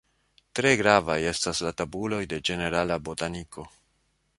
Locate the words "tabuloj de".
1.83-2.43